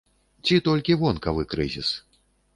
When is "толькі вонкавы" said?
0.67-1.47